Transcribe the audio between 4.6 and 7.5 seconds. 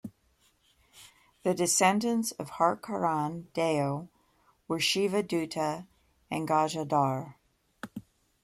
were Shivadutta and Gajadhar.